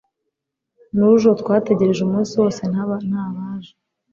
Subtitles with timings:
[0.95, 3.71] nujo twategereje umunsi wose ntabaje